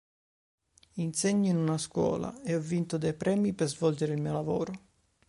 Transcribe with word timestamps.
Insegno 0.93 1.51
in 1.51 1.57
una 1.57 1.77
scuola 1.77 2.41
e 2.41 2.55
ho 2.55 2.59
vinto 2.59 2.97
dei 2.97 3.13
premi 3.13 3.53
per 3.53 3.67
svolgere 3.67 4.15
il 4.15 4.21
mio 4.21 4.33
lavoro. 4.33 4.73